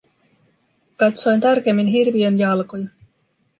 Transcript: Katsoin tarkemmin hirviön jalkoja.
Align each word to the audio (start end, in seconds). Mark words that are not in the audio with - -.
Katsoin 0.97 1.39
tarkemmin 1.45 1.87
hirviön 1.93 2.39
jalkoja. 2.39 2.87